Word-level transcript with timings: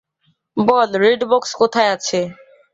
বল, 0.57 0.89
red 1.03 1.21
box 1.31 1.51
কোথায় 1.61 1.89
আছে? 1.95 2.19